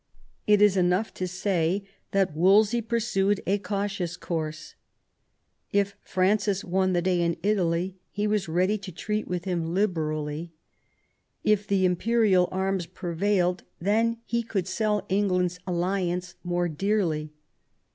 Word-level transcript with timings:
It 0.47 0.63
is 0.63 0.77
enough 0.77 1.13
to 1.13 1.27
say 1.27 1.83
that 2.09 2.35
Wolsey 2.35 2.81
pursued 2.81 3.39
a 3.45 3.59
cautious 3.59 4.17
course: 4.17 4.73
if 5.71 5.95
Francis 6.01 6.63
won 6.63 6.93
the 6.93 7.03
day 7.03 7.21
in 7.21 7.37
Italy 7.43 7.97
he 8.09 8.25
was 8.25 8.47
ready 8.49 8.79
to 8.79 8.91
treat 8.91 9.27
with 9.27 9.45
him 9.45 9.75
liberally: 9.75 10.53
if 11.43 11.67
the 11.67 11.85
imperial 11.85 12.49
arms 12.51 12.87
prevailed, 12.87 13.61
then 13.79 14.17
he 14.25 14.41
could 14.41 14.67
sell 14.67 15.05
England's 15.07 15.59
alliance 15.67 16.33
more 16.43 16.67
dearly. 16.67 17.31